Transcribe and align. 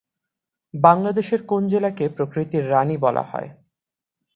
বাংলাদেশের 0.73 1.41
কোন 1.43 1.61
জেলাকে 1.67 2.05
প্রকৃতির 2.09 2.63
রানি 2.69 2.95
বলা 2.97 3.23
হয়? 3.23 3.49